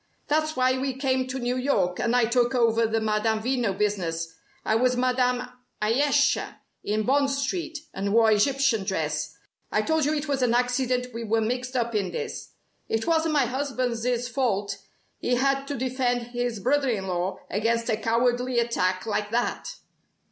[0.27, 4.33] That's why we came to New York, and I took over the 'Madame Veno' business.
[4.65, 5.47] I was 'Madame
[5.79, 9.37] Ayesha' in Bond Street, and wore Egyptian dress.
[9.71, 12.49] I told you it was an accident we were mixed up in this.
[12.89, 14.77] It wasn't my husband's fault.
[15.19, 19.75] He had to defend his brother in law against a cowardly attack like that!